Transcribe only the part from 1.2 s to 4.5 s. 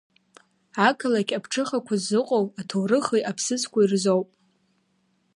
аԥҽыхақәа ззыҟоу аҭоурыхи аԥсыӡқәеи рзоуп…